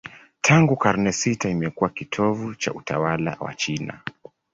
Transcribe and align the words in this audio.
Tangu 0.41 0.75
karne 0.77 1.11
sita 1.11 1.49
imekuwa 1.49 1.89
kitovu 1.89 2.55
cha 2.55 2.73
utawala 2.73 3.37
wa 3.39 3.53
China. 3.55 3.99